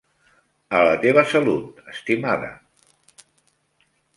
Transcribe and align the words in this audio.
A 0.77 0.79
la 0.87 0.95
teva 1.03 1.25
salut, 1.33 1.83
estimada. 1.93 2.51